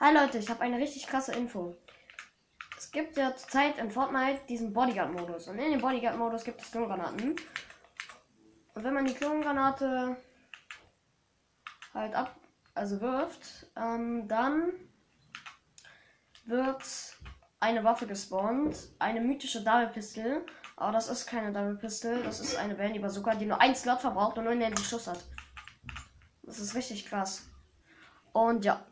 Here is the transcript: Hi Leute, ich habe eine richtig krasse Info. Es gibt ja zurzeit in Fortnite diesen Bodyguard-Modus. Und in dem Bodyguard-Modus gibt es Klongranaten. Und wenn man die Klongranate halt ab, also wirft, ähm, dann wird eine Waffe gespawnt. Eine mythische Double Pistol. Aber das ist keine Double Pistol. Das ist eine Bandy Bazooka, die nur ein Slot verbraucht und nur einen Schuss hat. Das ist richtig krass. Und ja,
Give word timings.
Hi 0.00 0.14
Leute, 0.14 0.38
ich 0.38 0.48
habe 0.48 0.60
eine 0.60 0.78
richtig 0.78 1.08
krasse 1.08 1.32
Info. 1.32 1.76
Es 2.76 2.92
gibt 2.92 3.16
ja 3.16 3.34
zurzeit 3.34 3.78
in 3.78 3.90
Fortnite 3.90 4.42
diesen 4.48 4.72
Bodyguard-Modus. 4.72 5.48
Und 5.48 5.58
in 5.58 5.72
dem 5.72 5.80
Bodyguard-Modus 5.80 6.44
gibt 6.44 6.62
es 6.62 6.70
Klongranaten. 6.70 7.34
Und 8.74 8.84
wenn 8.84 8.94
man 8.94 9.06
die 9.06 9.14
Klongranate 9.14 10.16
halt 11.92 12.14
ab, 12.14 12.38
also 12.74 13.00
wirft, 13.00 13.66
ähm, 13.74 14.28
dann 14.28 14.70
wird 16.44 16.84
eine 17.58 17.82
Waffe 17.82 18.06
gespawnt. 18.06 18.76
Eine 19.00 19.20
mythische 19.20 19.64
Double 19.64 19.88
Pistol. 19.88 20.46
Aber 20.76 20.92
das 20.92 21.08
ist 21.08 21.26
keine 21.26 21.52
Double 21.52 21.74
Pistol. 21.74 22.22
Das 22.22 22.38
ist 22.38 22.54
eine 22.54 22.76
Bandy 22.76 23.00
Bazooka, 23.00 23.34
die 23.34 23.46
nur 23.46 23.60
ein 23.60 23.74
Slot 23.74 24.00
verbraucht 24.00 24.38
und 24.38 24.44
nur 24.44 24.52
einen 24.52 24.76
Schuss 24.76 25.08
hat. 25.08 25.24
Das 26.44 26.60
ist 26.60 26.76
richtig 26.76 27.06
krass. 27.06 27.48
Und 28.32 28.64
ja, 28.64 28.86